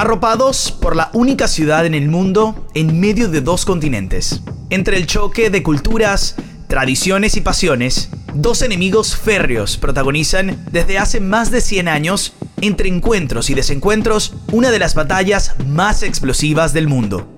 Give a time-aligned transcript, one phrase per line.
[0.00, 4.40] arropados por la única ciudad en el mundo en medio de dos continentes.
[4.70, 6.36] Entre el choque de culturas,
[6.68, 12.32] tradiciones y pasiones, dos enemigos férreos protagonizan desde hace más de 100 años,
[12.62, 17.28] entre encuentros y desencuentros, una de las batallas más explosivas del mundo.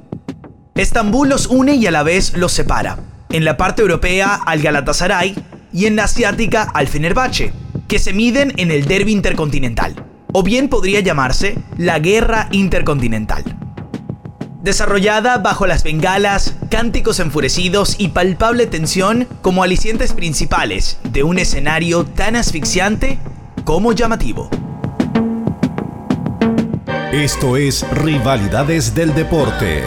[0.77, 3.01] Estambul los une y a la vez los separa.
[3.31, 5.35] En la parte europea al Galatasaray
[5.73, 7.53] y en la asiática al Fenerbahce,
[7.89, 13.45] que se miden en el derby intercontinental o bien podría llamarse la Guerra Intercontinental.
[14.63, 22.05] Desarrollada bajo las bengalas, cánticos enfurecidos y palpable tensión como alicientes principales de un escenario
[22.05, 23.19] tan asfixiante
[23.65, 24.49] como llamativo.
[27.13, 29.83] Esto es Rivalidades del Deporte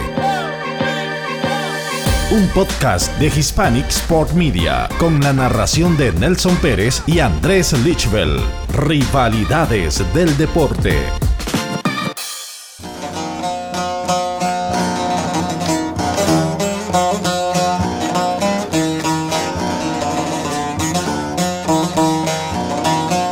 [2.30, 8.40] un podcast de Hispanic Sport Media con la narración de Nelson Pérez y Andrés Lichbell.
[8.74, 10.96] Rivalidades del deporte.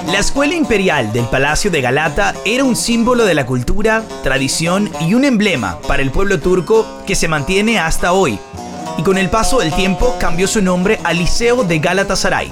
[0.06, 5.14] La escuela imperial del Palacio de Galata era un símbolo de la cultura, tradición y
[5.14, 8.38] un emblema para el pueblo turco que se mantiene hasta hoy
[8.98, 12.50] y con el paso del tiempo cambió su nombre a Liceo de Galatasaray.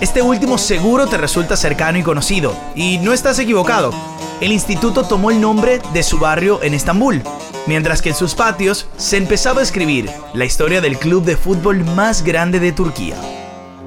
[0.00, 3.92] Este último seguro te resulta cercano y conocido, y no estás equivocado.
[4.40, 7.22] El instituto tomó el nombre de su barrio en Estambul,
[7.66, 11.84] mientras que en sus patios se empezaba a escribir la historia del club de fútbol
[11.84, 13.16] más grande de Turquía.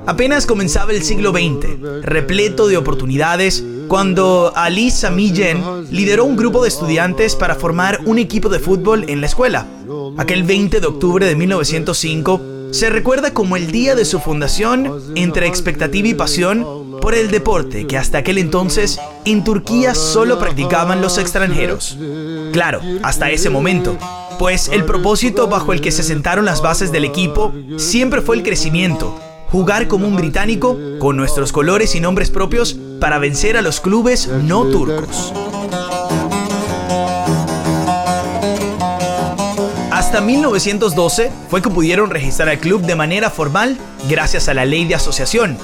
[0.06, 5.32] Apenas comenzaba el siglo XX, repleto de oportunidades, cuando Ali Sami
[5.92, 9.66] lideró un grupo de estudiantes para formar un equipo de fútbol en la escuela.
[10.18, 15.48] Aquel 20 de octubre de 1905 se recuerda como el día de su fundación entre
[15.48, 21.18] expectativa y pasión por el deporte que hasta aquel entonces en Turquía solo practicaban los
[21.18, 21.98] extranjeros.
[22.52, 23.98] Claro, hasta ese momento,
[24.40, 28.44] pues el propósito bajo el que se sentaron las bases del equipo siempre fue el
[28.44, 29.18] crecimiento,
[29.50, 34.28] jugar como un británico con nuestros colores y nombres propios para vencer a los clubes
[34.28, 35.34] no turcos.
[39.92, 43.78] Hasta 1912 fue que pudieron registrar al club de manera formal
[44.10, 45.58] gracias a la ley de asociación.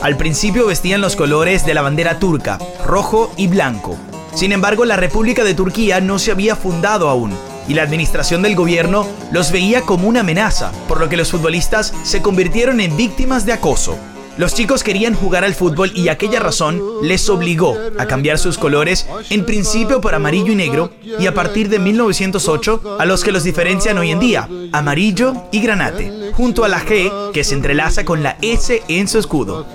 [0.00, 3.98] Al principio vestían los colores de la bandera turca, rojo y blanco.
[4.34, 7.36] Sin embargo, la República de Turquía no se había fundado aún
[7.68, 11.92] y la administración del gobierno los veía como una amenaza, por lo que los futbolistas
[12.02, 13.96] se convirtieron en víctimas de acoso.
[14.40, 19.06] Los chicos querían jugar al fútbol y aquella razón les obligó a cambiar sus colores,
[19.28, 23.44] en principio por amarillo y negro, y a partir de 1908 a los que los
[23.44, 28.22] diferencian hoy en día, amarillo y granate, junto a la G que se entrelaza con
[28.22, 29.66] la S en su escudo.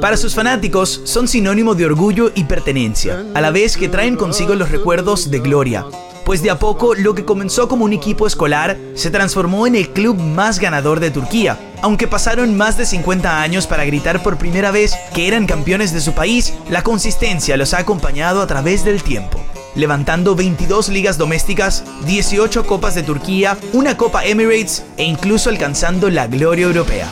[0.00, 4.56] Para sus fanáticos son sinónimo de orgullo y pertenencia, a la vez que traen consigo
[4.56, 5.86] los recuerdos de gloria,
[6.26, 9.90] pues de a poco lo que comenzó como un equipo escolar se transformó en el
[9.90, 11.56] club más ganador de Turquía.
[11.82, 16.00] Aunque pasaron más de 50 años para gritar por primera vez que eran campeones de
[16.00, 19.40] su país, la consistencia los ha acompañado a través del tiempo
[19.76, 26.26] levantando 22 ligas domésticas, 18 copas de Turquía, una copa Emirates e incluso alcanzando la
[26.26, 27.10] gloria europea.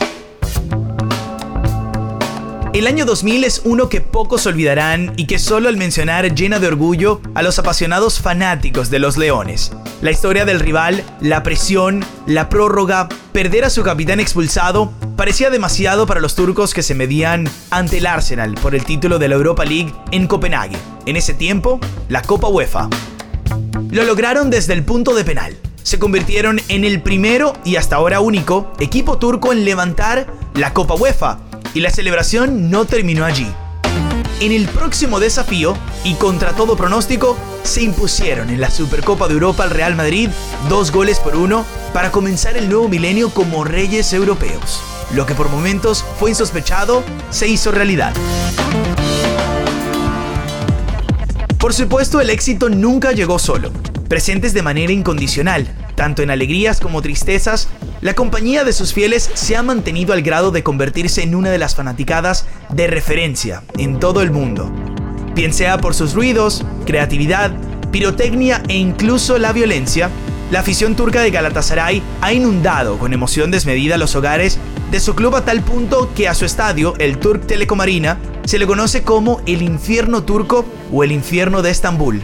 [2.75, 6.67] El año 2000 es uno que pocos olvidarán y que solo al mencionar llena de
[6.67, 9.71] orgullo a los apasionados fanáticos de los Leones.
[10.01, 16.05] La historia del rival, la presión, la prórroga, perder a su capitán expulsado, parecía demasiado
[16.05, 19.63] para los turcos que se medían ante el Arsenal por el título de la Europa
[19.63, 20.75] League en Copenhague.
[21.05, 22.89] En ese tiempo, la Copa UEFA.
[23.89, 25.55] Lo lograron desde el punto de penal.
[25.81, 30.95] Se convirtieron en el primero y hasta ahora único equipo turco en levantar la Copa
[30.95, 31.39] UEFA
[31.75, 33.47] y la celebración no terminó allí.
[34.39, 39.63] En el próximo desafío, y contra todo pronóstico, se impusieron en la Supercopa de Europa
[39.63, 40.29] al Real Madrid
[40.69, 44.81] dos goles por uno para comenzar el nuevo milenio como reyes europeos.
[45.13, 48.13] Lo que por momentos fue insospechado se hizo realidad.
[51.57, 53.71] Por supuesto, el éxito nunca llegó solo,
[54.07, 57.69] presentes de manera incondicional, tanto en alegrías como tristezas,
[58.01, 61.57] la compañía de sus fieles se ha mantenido al grado de convertirse en una de
[61.57, 64.71] las fanaticadas de referencia en todo el mundo.
[65.33, 67.51] Bien sea por sus ruidos, creatividad,
[67.91, 70.09] pirotecnia e incluso la violencia,
[70.51, 74.59] la afición turca de Galatasaray ha inundado con emoción desmedida los hogares
[74.91, 78.59] de su club a tal punto que a su estadio, el Turk Telekom Arena, se
[78.59, 82.23] le conoce como el infierno turco o el infierno de Estambul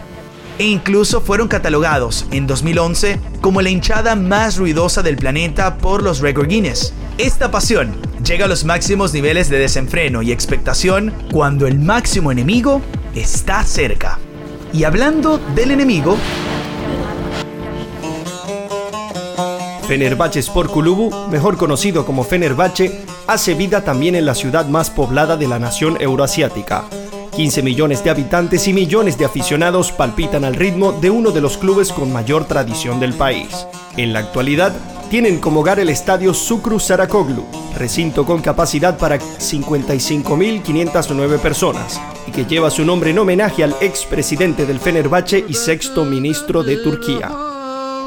[0.62, 6.20] e incluso fueron catalogados en 2011 como la hinchada más ruidosa del planeta por los
[6.20, 6.94] Record Guinness.
[7.18, 12.80] Esta pasión llega a los máximos niveles de desenfreno y expectación cuando el máximo enemigo
[13.16, 14.20] está cerca.
[14.72, 16.16] Y hablando del enemigo,
[19.88, 25.38] Fenerbahce Sport Kulubu, mejor conocido como Fenerbahce, hace vida también en la ciudad más poblada
[25.38, 26.84] de la nación euroasiática.
[27.36, 31.58] 15 millones de habitantes y millones de aficionados palpitan al ritmo de uno de los
[31.58, 33.66] clubes con mayor tradición del país.
[33.96, 34.76] En la actualidad,
[35.10, 37.46] tienen como hogar el estadio Sukru Sarakoglu,
[37.78, 44.66] recinto con capacidad para 55.509 personas, y que lleva su nombre en homenaje al expresidente
[44.66, 47.30] del Fenerbahce y sexto ministro de Turquía.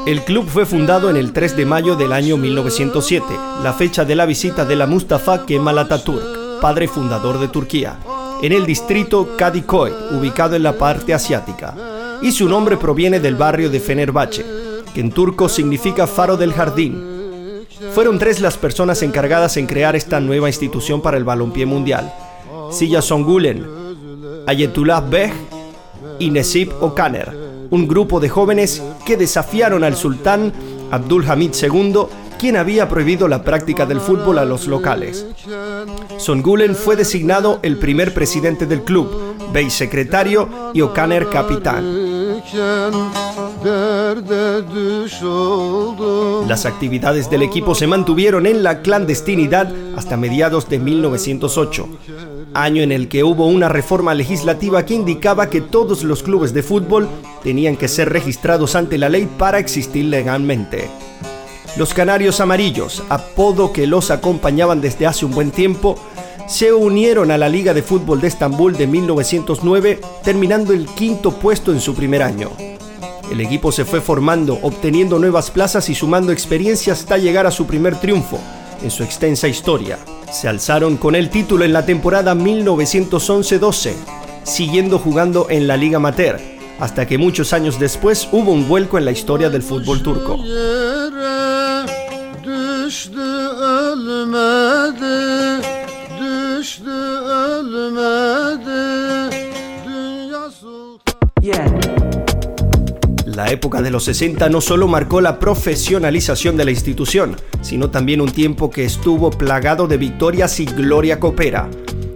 [0.05, 3.25] El club fue fundado en el 3 de mayo del año 1907,
[3.63, 7.97] la fecha de la visita de la Mustafa Kemal Atatürk, padre fundador de Turquía,
[8.45, 11.75] en el distrito Kadikoy, ubicado en la parte asiática.
[12.21, 14.45] Y su nombre proviene del barrio de Fenerbahce,
[14.93, 17.65] que en turco significa faro del jardín.
[17.93, 22.13] Fueron tres las personas encargadas en crear esta nueva institución para el balompié mundial.
[22.71, 23.65] Silla Songulen,
[24.47, 25.33] Ayetullah Beg
[26.19, 30.53] y Nesip Okaner un grupo de jóvenes que desafiaron al sultán
[30.91, 31.93] Abdul Hamid II,
[32.45, 35.25] quien había prohibido la práctica del fútbol a los locales.
[36.19, 39.09] Songulen fue designado el primer presidente del club,
[39.51, 42.43] Bey secretario y O'Connor capitán.
[46.47, 51.89] Las actividades del equipo se mantuvieron en la clandestinidad hasta mediados de 1908
[52.53, 56.63] año en el que hubo una reforma legislativa que indicaba que todos los clubes de
[56.63, 57.09] fútbol
[57.43, 60.87] tenían que ser registrados ante la ley para existir legalmente.
[61.77, 65.97] Los Canarios Amarillos, apodo que los acompañaban desde hace un buen tiempo,
[66.47, 71.71] se unieron a la Liga de Fútbol de Estambul de 1909, terminando el quinto puesto
[71.71, 72.51] en su primer año.
[73.31, 77.65] El equipo se fue formando, obteniendo nuevas plazas y sumando experiencia hasta llegar a su
[77.65, 78.39] primer triunfo
[78.83, 79.97] en su extensa historia
[80.35, 83.93] se alzaron con el título en la temporada 1911-12,
[84.43, 86.39] siguiendo jugando en la Liga Mater,
[86.79, 90.37] hasta que muchos años después hubo un vuelco en la historia del fútbol turco.
[103.35, 108.21] La época de los 60 no solo marcó la profesionalización de la institución, sino también
[108.21, 111.69] un tiempo que estuvo plagado de victorias y gloria copera.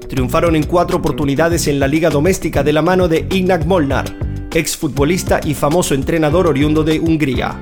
[0.08, 4.06] Triunfaron en cuatro oportunidades en la liga doméstica de la mano de Ignac Molnar,
[4.54, 7.62] exfutbolista y famoso entrenador oriundo de Hungría.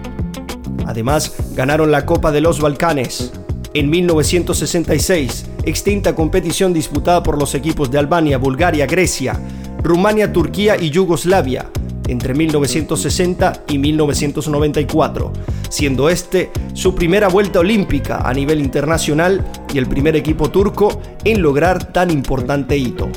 [0.85, 3.33] Además, ganaron la Copa de los Balcanes.
[3.73, 9.41] En 1966, extinta competición disputada por los equipos de Albania, Bulgaria, Grecia,
[9.81, 11.71] Rumania, Turquía y Yugoslavia,
[12.07, 15.33] entre 1960 y 1994,
[15.69, 21.41] siendo este su primera vuelta olímpica a nivel internacional y el primer equipo turco en
[21.41, 23.09] lograr tan importante hito.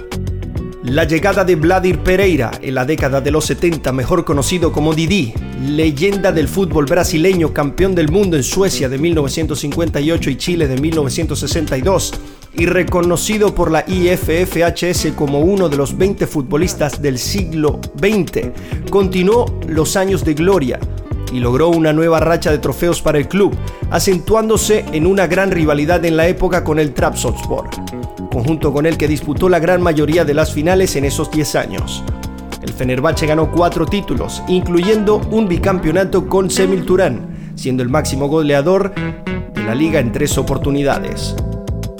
[0.82, 5.34] La llegada de Vladimir Pereira en la década de los 70, mejor conocido como Didi,
[5.62, 12.14] leyenda del fútbol brasileño, campeón del mundo en Suecia de 1958 y Chile de 1962,
[12.54, 18.50] y reconocido por la IFFHS como uno de los 20 futbolistas del siglo XX,
[18.90, 20.78] continuó los años de gloria
[21.32, 23.54] y logró una nueva racha de trofeos para el club,
[23.90, 27.68] acentuándose en una gran rivalidad en la época con el Trabzonspor,
[28.32, 32.02] conjunto con el que disputó la gran mayoría de las finales en esos 10 años.
[32.62, 38.92] El Fenerbahce ganó cuatro títulos, incluyendo un bicampeonato con Semil Turán, siendo el máximo goleador
[39.54, 41.34] de la liga en tres oportunidades.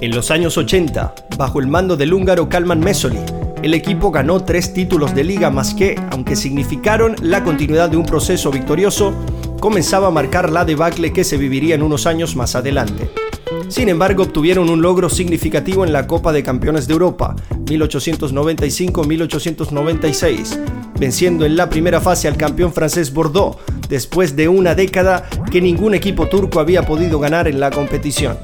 [0.00, 3.18] En los años 80, bajo el mando del húngaro Kalman Mesoli,
[3.62, 8.06] el equipo ganó tres títulos de liga más que, aunque significaron la continuidad de un
[8.06, 9.12] proceso victorioso,
[9.60, 13.10] comenzaba a marcar la debacle que se viviría en unos años más adelante.
[13.68, 20.58] Sin embargo, obtuvieron un logro significativo en la Copa de Campeones de Europa, 1895-1896,
[20.98, 23.58] venciendo en la primera fase al campeón francés Bordeaux,
[23.90, 28.38] después de una década que ningún equipo turco había podido ganar en la competición.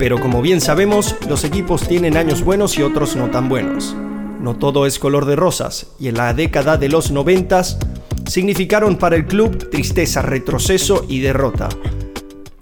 [0.00, 3.94] Pero como bien sabemos, los equipos tienen años buenos y otros no tan buenos.
[4.40, 7.78] No todo es color de rosas, y en la década de los noventas
[8.26, 11.68] significaron para el club tristeza, retroceso y derrota.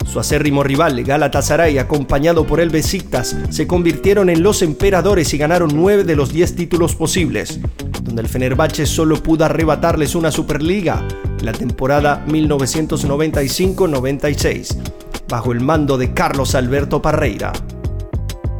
[0.05, 5.69] Su acérrimo rival, Galatasaray, acompañado por el Besiktas, se convirtieron en los emperadores y ganaron
[5.73, 7.61] nueve de los diez títulos posibles,
[8.03, 11.07] donde el Fenerbahce solo pudo arrebatarles una Superliga
[11.39, 14.75] en la temporada 1995-96
[15.29, 17.53] bajo el mando de Carlos Alberto Parreira.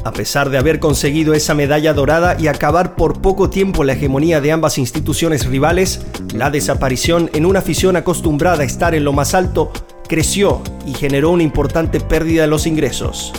[0.06, 4.40] A pesar de haber conseguido esa medalla dorada y acabar por poco tiempo la hegemonía
[4.40, 9.34] de ambas instituciones rivales, la desaparición en una afición acostumbrada a estar en lo más
[9.34, 9.74] alto
[10.08, 13.34] creció y generó una importante pérdida de los ingresos.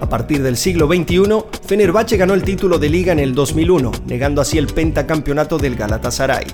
[0.00, 4.40] A partir del siglo XXI, Fenerbahce ganó el título de liga en el 2001, negando
[4.40, 6.46] así el pentacampeonato del Galatasaray.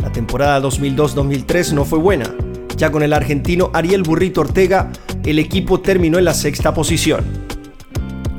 [0.00, 2.34] La temporada 2002-2003 no fue buena.
[2.76, 4.90] Ya con el argentino Ariel Burrito Ortega,
[5.24, 7.24] el equipo terminó en la sexta posición.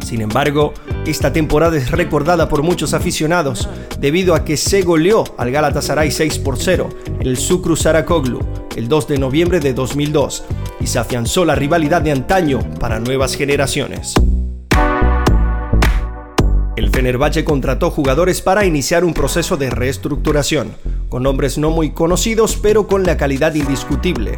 [0.06, 0.74] Sin embargo,
[1.06, 3.68] esta temporada es recordada por muchos aficionados
[4.00, 6.90] debido a que se goleó al Galatasaray 6 por 0
[7.20, 8.40] en el Sucru Sarakoglu
[8.76, 10.44] el 2 de noviembre de 2002
[10.80, 14.14] y se afianzó la rivalidad de antaño para nuevas generaciones.
[16.76, 20.74] El Fenerbahce contrató jugadores para iniciar un proceso de reestructuración,
[21.16, 24.38] con nombres no muy conocidos pero con la calidad indiscutible.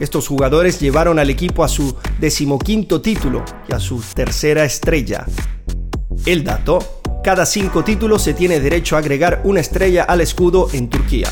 [0.00, 5.24] Estos jugadores llevaron al equipo a su decimoquinto título y a su tercera estrella.
[6.24, 6.80] El dato,
[7.22, 11.30] cada cinco títulos se tiene derecho a agregar una estrella al escudo en Turquía.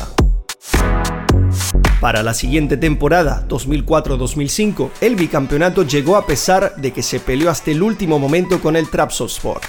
[1.99, 7.71] Para la siguiente temporada, 2004-2005, el bicampeonato llegó a pesar de que se peleó hasta
[7.71, 9.59] el último momento con el Trabzonspor.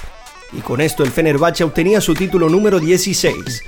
[0.52, 3.64] Y con esto el Fenerbahce obtenía su título número 16,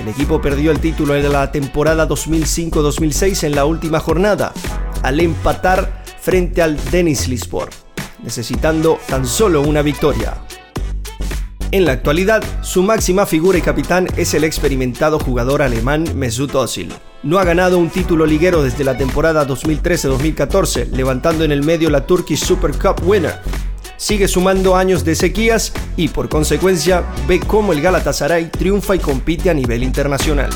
[0.00, 4.52] el equipo perdió el título de la temporada 2005-2006 en la última jornada,
[5.02, 7.70] al empatar frente al Denizlispor,
[8.22, 10.34] necesitando tan solo una victoria.
[11.70, 16.92] En la actualidad, su máxima figura y capitán es el experimentado jugador alemán Mesut Özil.
[17.22, 22.06] No ha ganado un título liguero desde la temporada 2013-2014, levantando en el medio la
[22.06, 23.40] Turkish Super Cup Winner,
[23.98, 29.50] sigue sumando años de sequías y por consecuencia ve cómo el Galatasaray triunfa y compite
[29.50, 30.48] a nivel internacional.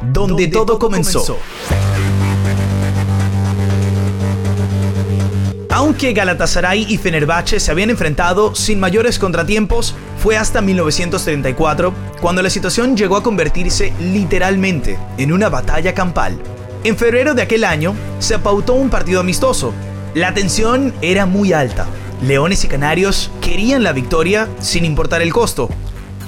[0.00, 1.38] Donde, todo, comenzó.
[5.70, 12.48] Aunque Galatasaray y Fenerbahce se habían enfrentado sin mayores contratiempos, fue hasta 1934 cuando la
[12.48, 16.38] situación llegó a convertirse literalmente en una batalla campal.
[16.84, 19.72] En febrero de aquel año se pautó un partido amistoso.
[20.12, 21.86] La tensión era muy alta.
[22.20, 25.70] Leones y Canarios querían la victoria sin importar el costo.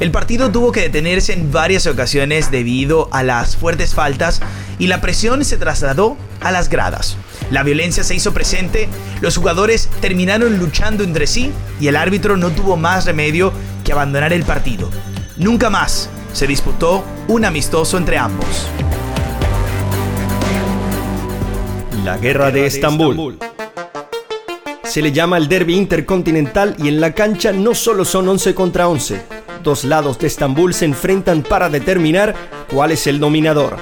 [0.00, 4.40] El partido tuvo que detenerse en varias ocasiones debido a las fuertes faltas
[4.78, 7.18] y la presión se trasladó a las gradas.
[7.50, 8.88] La violencia se hizo presente,
[9.20, 13.52] los jugadores terminaron luchando entre sí y el árbitro no tuvo más remedio
[13.84, 14.90] que abandonar el partido.
[15.36, 18.68] Nunca más se disputó un amistoso entre ambos.
[22.06, 23.36] La Guerra de Estambul.
[24.84, 28.86] Se le llama el derby intercontinental y en la cancha no solo son 11 contra
[28.86, 29.22] 11.
[29.64, 32.32] Dos lados de Estambul se enfrentan para determinar
[32.72, 33.76] cuál es el dominador.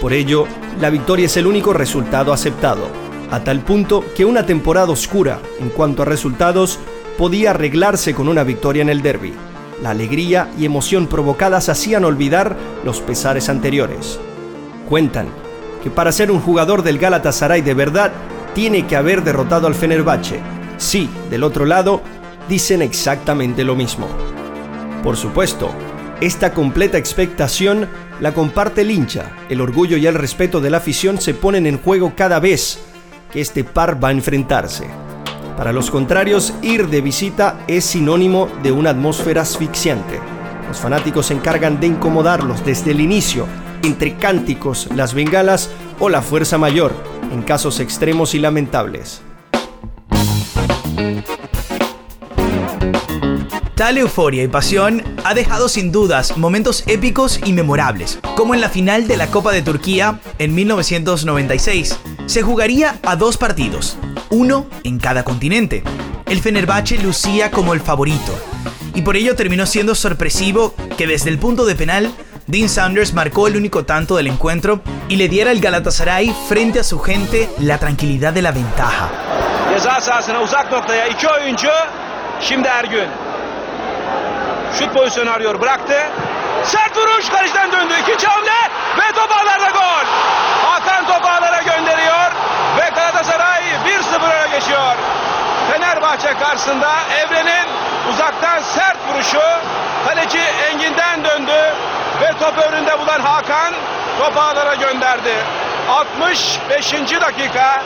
[0.00, 0.46] Por ello,
[0.80, 2.86] la victoria es el único resultado aceptado,
[3.32, 6.78] a tal punto que una temporada oscura en cuanto a resultados
[7.18, 9.34] podía arreglarse con una victoria en el derby.
[9.82, 14.20] La alegría y emoción provocadas hacían olvidar los pesares anteriores.
[14.88, 15.45] Cuentan
[15.86, 18.10] que para ser un jugador del Galatasaray de verdad
[18.56, 20.40] tiene que haber derrotado al Fenerbahce.
[20.78, 22.02] Sí, del otro lado,
[22.48, 24.08] dicen exactamente lo mismo.
[25.04, 25.70] Por supuesto,
[26.20, 27.86] esta completa expectación
[28.18, 29.30] la comparte el hincha.
[29.48, 32.80] El orgullo y el respeto de la afición se ponen en juego cada vez
[33.30, 34.88] que este par va a enfrentarse.
[35.56, 40.18] Para los contrarios, ir de visita es sinónimo de una atmósfera asfixiante.
[40.66, 43.46] Los fanáticos se encargan de incomodarlos desde el inicio
[43.86, 46.92] entre cánticos, las bengalas o la fuerza mayor,
[47.32, 49.22] en casos extremos y lamentables.
[53.76, 58.70] Tal euforia y pasión ha dejado sin dudas momentos épicos y memorables, como en la
[58.70, 61.98] final de la Copa de Turquía en 1996.
[62.24, 63.96] Se jugaría a dos partidos,
[64.30, 65.84] uno en cada continente.
[66.24, 68.32] El Fenerbahce lucía como el favorito,
[68.94, 72.10] y por ello terminó siendo sorpresivo que desde el punto de penal
[72.48, 76.84] Dean Sanders marcó el único tanto del encuentro y le diera al Galatasaray frente a
[76.84, 79.08] su gente la tranquilidad de la ventaja.
[79.72, 81.70] Ceza sahasına uzak noktaya iki oyuncu.
[82.40, 83.08] Şimdi Ergün.
[84.78, 85.94] Şut pozisyonu arıyor bıraktı.
[86.64, 87.94] Sert vuruş kalecinden döndü.
[88.02, 90.06] İkinci hamle ve top ağlarda gol.
[90.66, 92.30] Hakan topu ağlara gönderiyor
[92.78, 94.94] ve Galatasaray 1-0 öne geçiyor.
[95.72, 97.68] Fenerbahçe karşısında Evren'in
[98.12, 99.42] uzaktan sert vuruşu
[100.06, 101.74] kaleci Engin'den döndü
[102.20, 103.74] ve topu önünde bulan Hakan
[104.18, 105.34] topu ağlara gönderdi.
[105.88, 106.92] 65.
[107.20, 107.82] dakika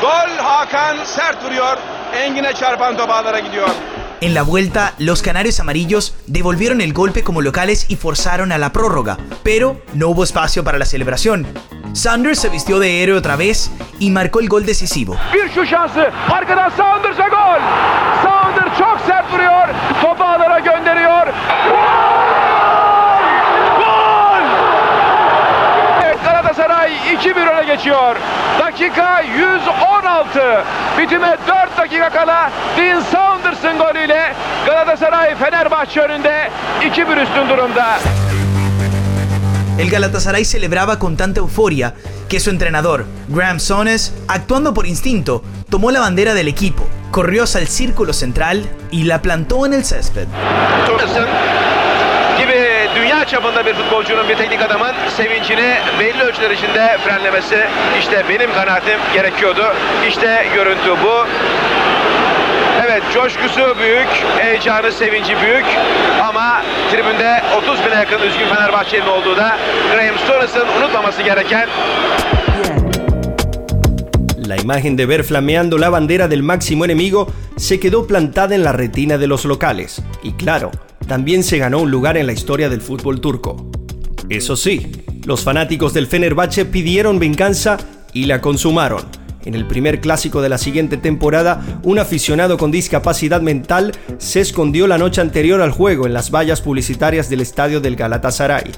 [0.00, 1.76] Gol Hakan sert vuruyor.
[2.14, 3.68] Engin'e çarpan top ağlara gidiyor.
[4.20, 8.70] En la vuelta, los canarios amarillos devolvieron el golpe como locales y forzaron a la
[8.70, 11.46] prórroga, pero no hubo espacio para la celebración.
[11.94, 15.16] Sanders se vistió de héroe otra vez y marcó el gol decisivo.
[15.32, 16.10] Bir şu şansı.
[16.30, 17.60] Arkadan Saunders ve gol.
[18.22, 19.68] Saunders çok sert vuruyor.
[20.02, 21.26] Topu ağlara gönderiyor.
[23.78, 24.44] Gol!
[26.04, 28.16] Evet Galatasaray 2-1 öne geçiyor.
[28.58, 30.64] Dakika 116 16.
[30.98, 34.34] Bitime 4 dakika kala Dean Saunders'ın golüyle
[34.66, 36.50] Galatasaray Fenerbahçe önünde
[36.80, 37.98] 2-1 üstün durumda.
[39.78, 41.94] El Galatasaray celebraba con tanta euforia
[42.28, 47.60] que su entrenador, Graham Sones, actuando por instinto, tomó la bandera del equipo, corrió hacia
[47.60, 50.26] el círculo central y la plantó en el césped.
[53.20, 57.66] Dünya çapında bir futbolcunun bir teknik adamın sevincini belli ölçüler içinde frenlemesi
[58.00, 59.62] işte benim kanaatim gerekiyordu.
[60.08, 61.26] İşte görüntü bu.
[62.86, 64.08] Evet coşkusu büyük,
[64.38, 65.64] heyecanı, sevinci büyük
[66.28, 69.58] ama tribünde 30 bine yakın üzgün Fenerbahçe'nin olduğu da
[69.92, 71.68] Graham Souness'ın unutmaması gereken
[74.48, 78.72] La imagen de ver flameando la bandera del máximo enemigo se quedó plantada en la
[78.72, 80.00] retina de los locales.
[80.24, 80.70] Y claro,
[81.10, 83.68] también se ganó un lugar en la historia del fútbol turco.
[84.28, 84.92] Eso sí,
[85.24, 87.78] los fanáticos del Fenerbahce pidieron venganza
[88.12, 89.02] y la consumaron.
[89.44, 94.86] En el primer clásico de la siguiente temporada, un aficionado con discapacidad mental se escondió
[94.86, 98.70] la noche anterior al juego en las vallas publicitarias del estadio del Galatasaray.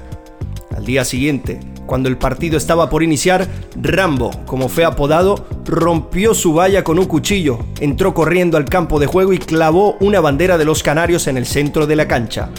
[0.75, 6.53] Al día siguiente, cuando el partido estaba por iniciar, Rambo, como fue apodado, rompió su
[6.53, 10.65] valla con un cuchillo, entró corriendo al campo de juego y clavó una bandera de
[10.65, 12.49] los Canarios en el centro de la cancha.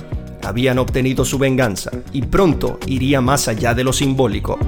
[0.42, 4.58] Habían obtenido su venganza y pronto iría más allá de lo simbólico.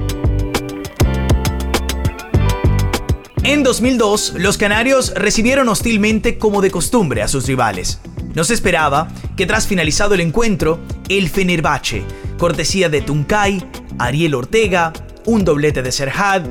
[3.42, 8.00] En 2002, los canarios recibieron hostilmente como de costumbre a sus rivales.
[8.34, 12.02] No se esperaba que tras finalizado el encuentro, el Fenerbahce,
[12.38, 13.64] cortesía de Tuncay,
[13.98, 14.92] Ariel Ortega,
[15.24, 16.42] un doblete de Serhad,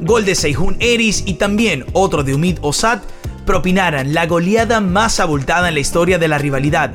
[0.00, 3.00] gol de Seijun Eris y también otro de Umid Osad,
[3.46, 6.92] propinaran la goleada más abultada en la historia de la rivalidad.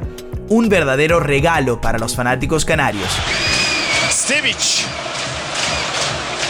[0.48, 3.10] Un verdadero regalo para los fanáticos canarios.
[4.10, 4.86] Stevic.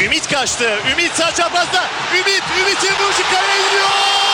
[0.02, 0.70] Ümit kaçtı.
[0.92, 1.12] Ümit.
[2.14, 4.25] Ümit, Ümit'in.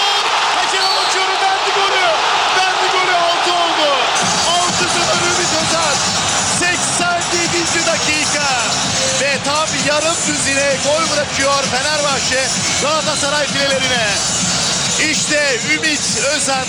[9.92, 12.44] Yarım düzine gol bırakıyor Fenerbahçe
[12.82, 14.08] Galatasaray filelerine.
[15.12, 16.68] İşte Ümit Özat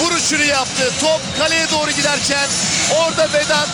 [0.00, 0.92] vuruşunu yaptı.
[1.00, 2.48] Top kaleye doğru giderken
[2.96, 3.68] orada Vedat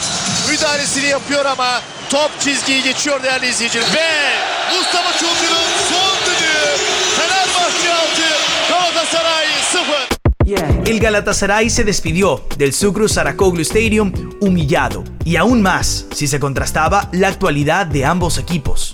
[0.49, 3.85] müdahalesini yapıyor ama top çizgiyi geçiyor değerli izleyiciler.
[3.95, 4.33] Ve
[4.77, 6.77] Mustafa Çulcu'nun son düdüğü
[7.17, 8.23] Fenerbahçe 6,
[8.69, 10.10] Galatasaray 0.
[10.57, 17.09] El Galatasaray se despidió del Sucru Saracoglu Stadium humillado y aún más si se contrastaba
[17.13, 18.93] la actualidad de ambos equipos.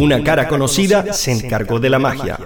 [0.00, 2.38] Una cara conocida se encargó de la magia.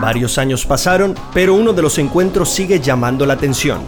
[0.00, 3.80] Varios años pasaron, pero uno de los encuentros sigue llamando la atención.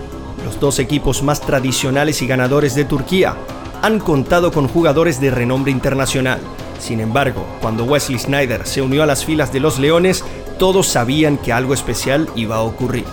[0.44, 3.34] Los dos equipos más tradicionales y ganadores de Turquía
[3.82, 6.40] han contado con jugadores de renombre internacional.
[6.80, 10.24] Sin embargo, cuando Wesley Snyder se unió a las filas de los Leones,
[10.58, 13.04] todos sabían que algo especial iba a ocurrir.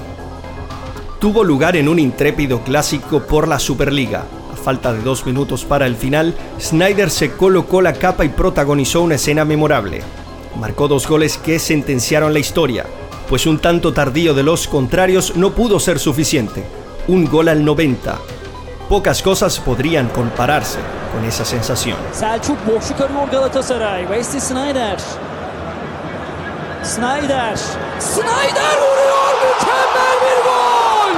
[1.19, 4.25] Tuvo lugar en un intrépido clásico por la Superliga.
[4.53, 9.01] A falta de dos minutos para el final, Snyder se colocó la capa y protagonizó
[9.01, 10.01] una escena memorable.
[10.57, 12.85] Marcó dos goles que sentenciaron la historia,
[13.27, 16.63] pues un tanto tardío de los contrarios no pudo ser suficiente.
[17.07, 18.17] Un gol al 90.
[18.89, 20.79] Pocas cosas podrían compararse
[21.11, 21.97] con esa sensación.
[22.13, 24.01] Selçuk boşluk arıyor Galatasaray.
[24.07, 24.97] Wesley Snyder.
[26.83, 27.57] Snyder.
[27.99, 29.33] Snyder vuruyor.
[29.43, 31.15] Mükemmel bir gol.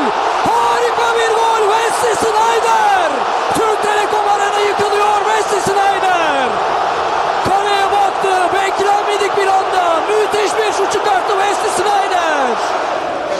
[0.49, 1.61] Harika bir gol.
[1.73, 3.09] Wesley Snyder.
[3.53, 5.17] Türk Telekom Arena yıkılıyor.
[5.29, 6.49] Wesley Snyder.
[7.49, 8.33] Kaleye baktı.
[8.53, 10.01] Beklenmedik bir anda.
[10.09, 12.55] Müthiş bir şut çıkarttı Wesley Snyder.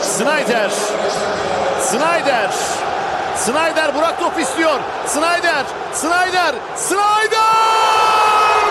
[0.02, 0.70] Snyder.
[1.80, 2.79] Snyder.
[3.40, 4.80] Snyder Burak top istiyor.
[5.06, 5.64] Snyder.
[5.92, 6.54] Snyder.
[6.76, 7.40] Snyder!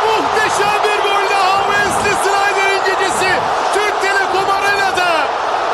[0.08, 3.30] Muhteşem bir gol daha Wesley Snyder'in gecesi.
[3.74, 5.26] Türk Telekom Arena'da.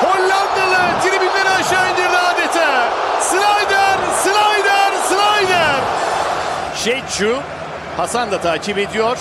[0.02, 2.88] Hollandalı tribünleri aşağı indirdi adeta.
[3.22, 5.76] Snyder, Snyder, Snyder.
[6.76, 7.40] Şeçu.
[7.98, 9.18] Hasan da takip ediyor.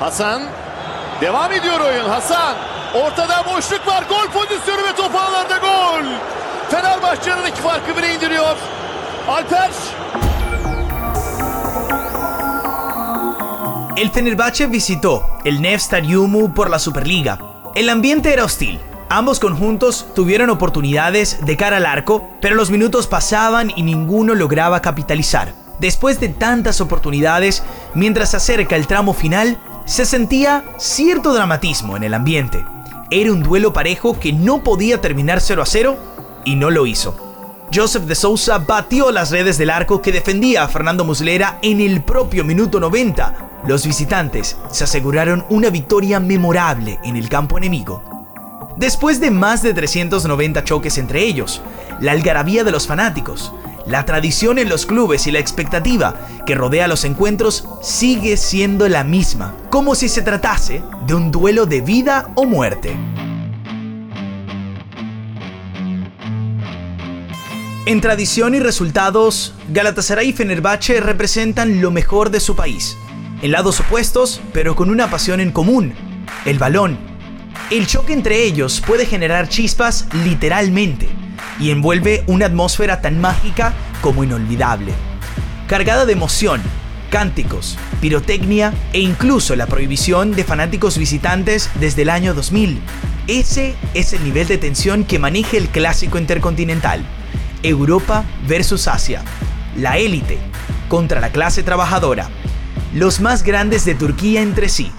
[0.00, 0.42] Hasan.
[1.20, 2.08] Devam ediyor oyun.
[2.08, 2.54] Hasan.
[2.94, 4.04] Ortada boşluk var.
[4.08, 6.04] Gol pozisyonu ve top ağlarda gol.
[13.98, 17.38] El Fenerbahce visitó el Nef Stadiumu por la Superliga.
[17.74, 18.80] El ambiente era hostil.
[19.10, 24.80] Ambos conjuntos tuvieron oportunidades de cara al arco, pero los minutos pasaban y ninguno lograba
[24.80, 25.52] capitalizar.
[25.78, 32.04] Después de tantas oportunidades, mientras se acerca el tramo final, se sentía cierto dramatismo en
[32.04, 32.64] el ambiente.
[33.10, 36.11] Era un duelo parejo que no podía terminar 0 a 0
[36.44, 37.16] y no lo hizo.
[37.74, 42.02] Joseph de Sousa batió las redes del arco que defendía a Fernando Muslera en el
[42.02, 43.48] propio minuto 90.
[43.66, 48.02] los visitantes se aseguraron una victoria memorable en el campo enemigo.
[48.76, 51.62] Después de más de 390 choques entre ellos,
[52.00, 53.52] la algarabía de los fanáticos,
[53.86, 56.14] la tradición en los clubes y la expectativa
[56.46, 61.66] que rodea los encuentros sigue siendo la misma, como si se tratase de un duelo
[61.66, 62.96] de vida o muerte.
[67.84, 72.96] En tradición y resultados, Galatasaray y Fenerbahce representan lo mejor de su país.
[73.42, 75.92] En lados opuestos, pero con una pasión en común,
[76.44, 76.96] el balón.
[77.72, 81.08] El choque entre ellos puede generar chispas literalmente
[81.58, 84.92] y envuelve una atmósfera tan mágica como inolvidable.
[85.66, 86.62] Cargada de emoción,
[87.10, 92.80] cánticos, pirotecnia e incluso la prohibición de fanáticos visitantes desde el año 2000.
[93.26, 97.04] Ese es el nivel de tensión que maneja el clásico intercontinental.
[97.62, 99.22] Europa versus Asia.
[99.76, 100.38] La élite
[100.88, 102.28] contra la clase trabajadora.
[102.94, 104.92] Los más grandes de Turquía entre sí.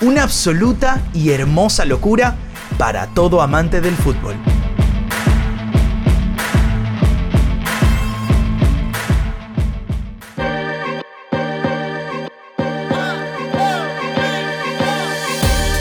[0.00, 2.36] Una absoluta y hermosa locura
[2.78, 4.36] para todo amante del fútbol.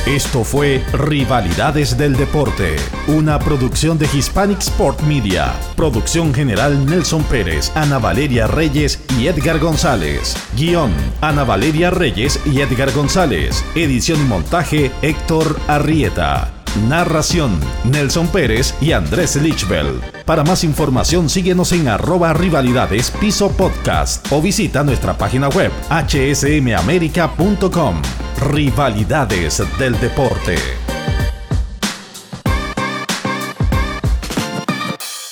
[0.08, 5.54] Esto fue Rivalidades del Deporte, una producción de Hispanic Sport Media.
[5.76, 10.38] Producción general Nelson Pérez, Ana Valeria Reyes y Edgar González.
[10.56, 13.66] Guión, Ana Valeria Reyes y Edgar González.
[13.76, 16.54] Edición y montaje, Héctor Arrieta.
[16.88, 20.00] Narración, Nelson Pérez y Andrés Lichbel.
[20.26, 28.02] Para más información síguenos en arroba rivalidades piso podcast o visita nuestra página web hsmamerica.com.
[28.40, 30.56] Rivalidades del deporte.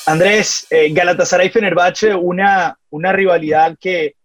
[0.07, 4.15] Andrés, eh, Galatasaray-Fenerbahce, una, una rivalidad que,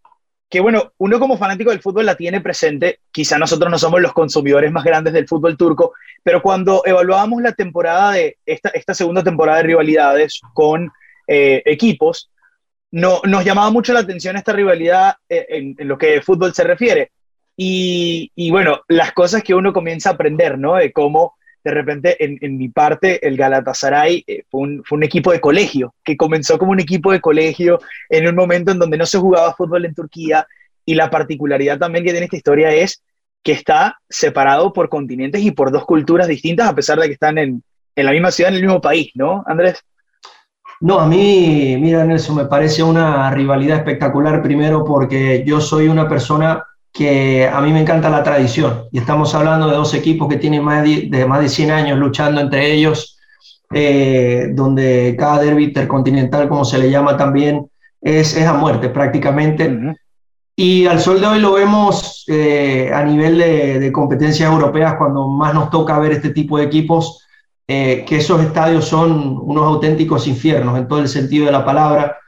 [0.48, 3.00] que, bueno, uno como fanático del fútbol la tiene presente.
[3.10, 7.52] Quizá nosotros no somos los consumidores más grandes del fútbol turco, pero cuando evaluábamos la
[7.52, 10.90] temporada de esta, esta segunda temporada de rivalidades con
[11.26, 12.30] eh, equipos,
[12.92, 16.64] no, nos llamaba mucho la atención esta rivalidad eh, en, en, lo que fútbol se
[16.64, 17.12] refiere.
[17.62, 20.76] Y, bueno, las cosas que uno comienza a aprender, ¿no?
[20.76, 25.30] De cómo de repente en, mi parte el Galatasaray eh, fue, un, fue, un, equipo
[25.30, 29.04] de colegio, que comenzó como un equipo de colegio en un momento en donde no
[29.04, 30.46] se jugaba fútbol en Turquía
[30.86, 33.02] y la particularidad también que tiene esta historia es
[33.42, 37.36] que está separado por continentes y por dos culturas distintas a pesar de que están
[37.36, 37.62] en,
[37.94, 39.84] en la misma ciudad, en el mismo país, ¿no, Andrés?
[40.80, 46.08] No, a mí, mira Nelson, me parece una rivalidad espectacular primero porque yo soy una
[46.08, 48.84] persona que a mí me encanta la tradición.
[48.92, 52.40] Y estamos hablando de dos equipos que tienen más de, más de 100 años luchando
[52.40, 53.18] entre ellos,
[53.72, 59.96] eh, donde cada derby intercontinental, como se le llama también, es, es a muerte prácticamente.
[60.56, 65.28] Y al sol de hoy lo vemos eh, a nivel de, de, competencias europeas, cuando
[65.28, 67.24] más nos toca ver este tipo de equipos,
[67.66, 72.18] eh, que esos estadios son unos auténticos infiernos en todo el sentido de la palabra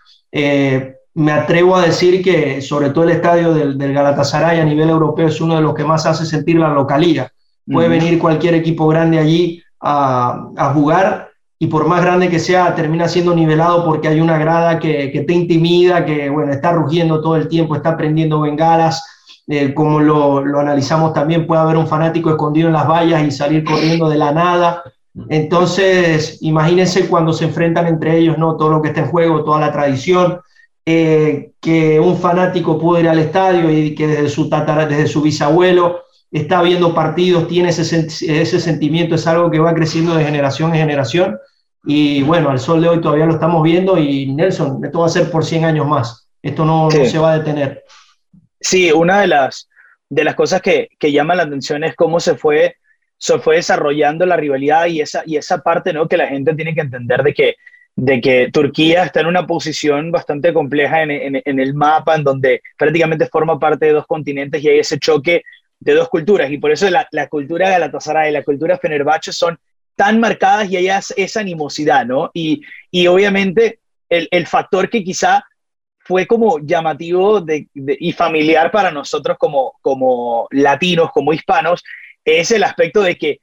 [1.15, 5.41] me atrevo a decir que sobre todo el estadio del, Galatasaray a nivel europeo es
[5.41, 7.31] uno de los que más hace sentir la localía.
[7.71, 13.07] Puede venir cualquier equipo grande allí a, jugar y por más grande que sea, termina
[13.09, 17.47] siendo nivelado porque hay una grada que, te intimida, que bueno, está rugiendo todo el
[17.49, 19.05] tiempo, está prendiendo bengalas.
[19.49, 23.31] Eh, como lo, lo, analizamos también, puede haber un fanático escondido en las vallas y
[23.31, 24.83] salir corriendo de la nada.
[25.29, 28.57] Entonces, imagínense cuando se enfrentan entre ellos, ¿no?
[28.57, 30.41] Todo lo que está en juego, toda la tradición,
[30.85, 35.23] eh, que un fanático puede ir al estadio y que desde su, tatara, desde su
[35.23, 40.75] bisabuelo está viendo partidos, tiene ese, ese sentimiento, es algo que va creciendo de generación
[40.75, 41.39] en generación.
[41.85, 45.11] Y bueno, al sol de hoy todavía lo estamos viendo y Nelson, esto va a
[45.11, 46.29] ser por 100 años más.
[46.41, 47.85] Esto no, no se va a detener.
[48.61, 49.69] Sí, una de las,
[50.09, 52.77] de las cosas que, que llama la atención es cómo se fue,
[53.19, 56.09] se fue desarrollando la rivalidad y esa, y esa parte ¿no?
[56.09, 57.55] que la gente tiene que entender de que
[57.95, 63.27] de que Turquía está en una posición bastante compleja en, el mapa, en donde prácticamente
[63.27, 65.43] forma parte de dos continentes y hay ese choque
[65.79, 66.51] de dos culturas.
[66.51, 69.59] Y por eso la, la cultura Galatasaray y la cultura Fenerbahce son
[69.95, 72.31] tan marcadas y hay esa animosidad, ¿no?
[72.33, 72.63] Y,
[73.07, 75.45] obviamente el, factor que quizá
[76.01, 81.83] fue como llamativo y familiar para nosotros como, como latinos, como hispanos,
[82.25, 83.41] es el aspecto de que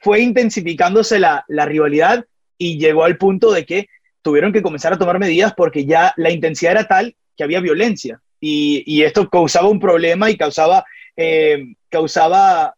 [0.00, 2.24] fue intensificándose la, la rivalidad
[2.60, 3.88] y llegó al punto de que
[4.20, 8.20] tuvieron que comenzar a tomar medidas porque ya la intensidad era tal que había violencia
[8.38, 10.84] y, esto causaba un problema y causaba,
[11.16, 12.74] eh, causaba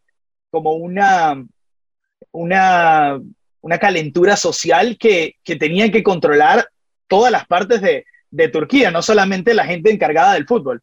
[0.51, 1.45] como una,
[2.31, 3.21] una,
[3.61, 6.69] una calentura social que, que tenían que controlar
[7.09, 10.81] todas las partes de, de Turquía, no solamente la gente encargada del fútbol.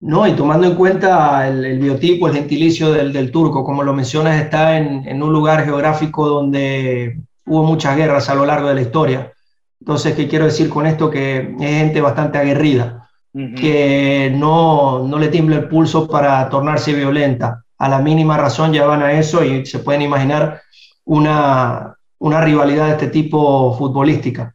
[0.00, 4.76] No, y tomando en cuenta el, biotipo, el gentilicio del, turco, como lo mencionas, está
[4.78, 9.32] en, un lugar geográfico donde hubo muchas guerras a lo largo de la historia.
[9.80, 11.10] Entonces, ¿qué quiero decir con esto?
[11.10, 17.64] Que es gente bastante aguerrida, que no, no le tiembla el pulso para tornarse violenta.
[17.78, 20.60] A la mínima razón ya van a eso y se pueden imaginar
[21.04, 24.54] una, una rivalidad de este tipo futbolística.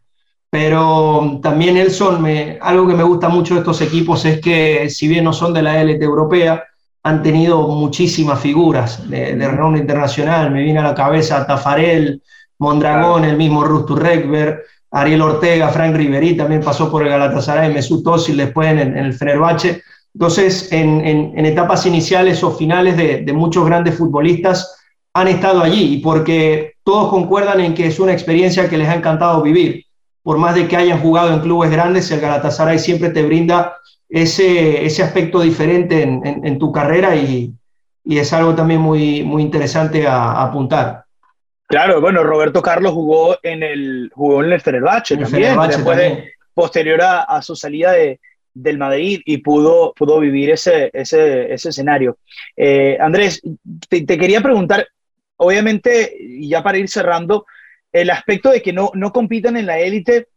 [0.49, 5.07] Pero también Nelson, me, algo que me gusta mucho de estos equipos es que si
[5.07, 6.63] bien no son de la élite europea,
[7.01, 10.51] han tenido muchísimas figuras de, de renombre internacional.
[10.51, 12.21] Me viene a la cabeza Tafarel,
[12.63, 18.05] Mondragón, el mismo Rustu Rekber, Ariel Ortega, Frank Riveri también pasó por el Galatasaray, Mesut
[18.07, 19.81] Özil después en, el Fenerbahce.
[20.13, 24.75] Entonces, en, etapas iniciales o finales de, de muchos grandes futbolistas
[25.13, 28.95] han estado allí y porque todos concuerdan en que es una experiencia que les ha
[28.95, 29.85] encantado vivir
[30.23, 33.75] por más de que hayan jugado en clubes grandes, el Galatasaray siempre te brinda
[34.09, 37.53] ese, ese aspecto diferente en, tu carrera y,
[38.05, 41.02] es algo también muy, muy interesante a, apuntar.
[41.73, 47.41] Claro, bueno, Roberto Carlos jugó en el, jugó en el Fenerbahce también, después posterior a,
[47.41, 48.19] su salida de,
[48.53, 52.19] del Madrid y pudo, pudo vivir ese, ese, ese escenario.
[52.55, 53.41] Eh, Andrés,
[53.89, 54.87] te, te, quería preguntar,
[55.37, 57.47] obviamente, ya para ir cerrando,
[57.91, 60.27] el aspecto de que no, no compiten en la élite,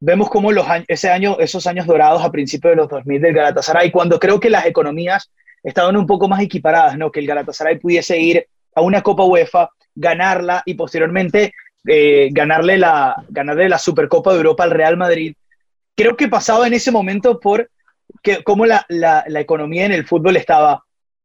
[0.00, 3.92] vemos como los ese año, esos años dorados a principios de los 2000 del Galatasaray,
[3.92, 5.30] cuando creo que las economías
[5.62, 7.12] estaban un poco más equiparadas, ¿no?
[7.12, 11.54] que el Galatasaray pudiese ir a una Copa UEFA, ganarla y posteriormente
[11.86, 15.34] eh, ganarle, la, ganarle la Supercopa de Europa al Real Madrid.
[15.96, 17.70] Creo que pasaba en ese momento por
[18.22, 20.84] que, cómo la, la, economía en el fútbol estaba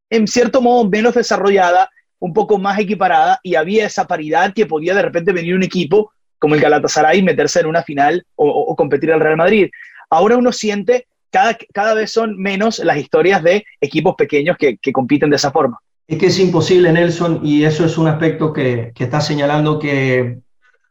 [0.09, 4.95] en cierto modo menos desarrollada un poco más equiparada y había esa paridad que podía
[4.95, 9.11] de repente venir un equipo como el Galatasaray y meterse en una final o, competir
[9.11, 9.69] al Real Madrid.
[10.09, 15.29] Ahora uno siente cada, cada vez son menos las historias de equipos pequeños que, compiten
[15.29, 15.79] de esa forma.
[16.07, 20.39] Es que es imposible, Nelson, y eso es un aspecto que, que está señalando que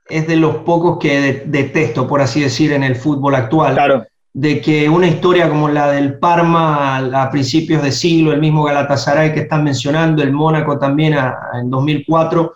[0.09, 3.75] es de los pocos que detesto, por así decir, en el fútbol actual.
[3.75, 8.65] Claro de que una historia como la del Parma a, principios de siglo, el mismo
[8.65, 11.15] Galatasaray que están mencionando, el Mónaco también
[11.55, 12.53] en 2004,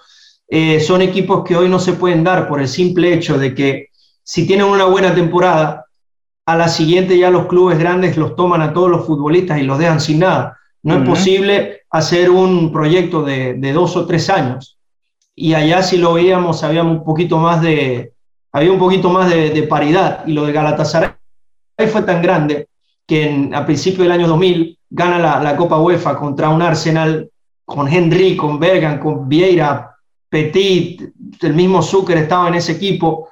[0.49, 3.87] eh, son equipos que hoy no se pueden dar por el simple hecho de que
[4.25, 5.85] si tienen una buena temporada,
[6.47, 9.79] a la siguiente ya los clubes grandes los toman a todos los futbolistas y los
[9.79, 10.58] dejan sin nada.
[10.83, 14.79] No es posible hacer un proyecto de, dos o tres años.
[15.35, 18.13] Y allá si lo veíamos, había un poquito más de,
[18.53, 20.25] había un poquito más de, de paridad.
[20.27, 21.13] Y lo de Galatasaray
[21.91, 22.69] fue tan grande
[23.07, 27.31] que a principios del año 2000 gana la, Copa UEFA contra un Arsenal
[27.65, 29.95] con Henry, con Bergan, con Vieira,
[30.29, 31.03] Petit,
[31.41, 33.29] el mismo Zucker estaba en ese equipo.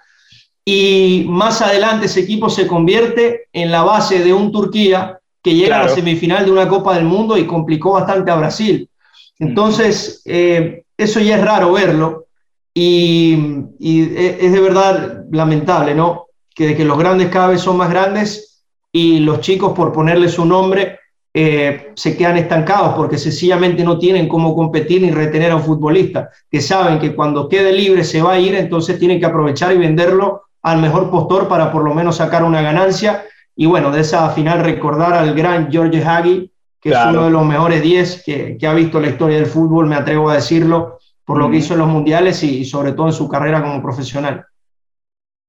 [0.65, 5.79] Y más adelante ese equipo se convierte en la base de un Turquía que llega
[5.79, 8.91] a la semifinal de una Copa del Mundo y complicó bastante a Brasil.
[9.39, 12.27] Entonces, eh, eso ya es raro verlo
[12.75, 13.39] y,
[13.79, 16.27] y, es de verdad lamentable, ¿no?
[16.53, 20.29] que, de que los grandes cada vez son más grandes y los chicos, por ponerle
[20.29, 20.99] su nombre,
[21.33, 26.29] eh, se quedan estancados porque sencillamente no tienen cómo competir ni retener a un futbolista,
[26.51, 29.79] que saben que cuando quede libre se va a ir, entonces tienen que aprovechar y
[29.79, 33.23] venderlo al mejor postor para por lo menos sacar una ganancia.
[33.57, 37.45] Y bueno, de esa final recordar al gran George Hagi, que es uno de los
[37.45, 41.39] mejores 10 que, que, ha visto la historia del fútbol, me atrevo a decirlo, por
[41.39, 44.45] lo que hizo en los mundiales y sobre todo en su carrera como profesional.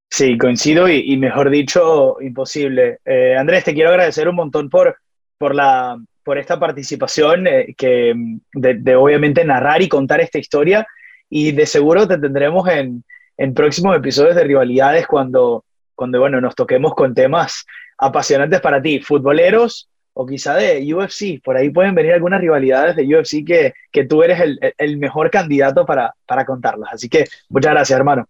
[0.10, 3.00] Sí, coincido y, mejor dicho, imposible.
[3.06, 4.98] Eh, Andrés, te quiero agradecer un montón por,
[5.38, 8.16] por, la, por esta participación, eh, que,
[8.54, 10.88] de, obviamente narrar y contar esta historia
[11.30, 13.04] y de seguro te tendremos en,
[13.36, 17.66] en próximos episodios de rivalidades cuando, cuando bueno, nos toquemos con temas
[17.98, 21.42] apasionantes para ti, futboleros o quizá de UFC.
[21.44, 25.30] Por ahí pueden venir algunas rivalidades de UFC que, que tú eres el, el mejor
[25.30, 26.94] candidato para, para contarlas.
[26.94, 28.28] Así que muchas gracias, hermano.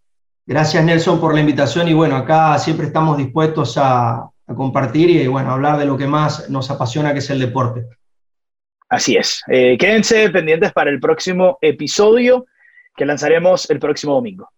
[0.47, 5.51] Gracias Nelson por la invitación y bueno, acá siempre estamos dispuestos a, compartir y bueno,
[5.51, 7.86] hablar de lo que más nos apasiona que es el deporte.
[8.88, 9.43] Así es.
[9.51, 12.45] Eh, quédense pendientes para el próximo episodio
[12.95, 14.49] que lanzaremos el próximo domingo.